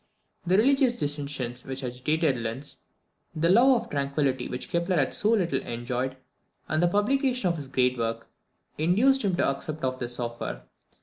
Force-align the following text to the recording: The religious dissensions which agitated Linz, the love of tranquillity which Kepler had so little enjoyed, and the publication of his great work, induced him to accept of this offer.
The 0.47 0.57
religious 0.57 0.97
dissensions 0.97 1.63
which 1.63 1.83
agitated 1.83 2.35
Linz, 2.35 2.79
the 3.35 3.49
love 3.51 3.83
of 3.83 3.89
tranquillity 3.91 4.47
which 4.47 4.67
Kepler 4.67 4.95
had 4.97 5.13
so 5.13 5.29
little 5.29 5.61
enjoyed, 5.61 6.17
and 6.67 6.81
the 6.81 6.87
publication 6.87 7.49
of 7.49 7.57
his 7.57 7.67
great 7.67 7.99
work, 7.99 8.27
induced 8.79 9.21
him 9.23 9.35
to 9.35 9.45
accept 9.47 9.83
of 9.83 9.99
this 9.99 10.19
offer. 10.19 10.63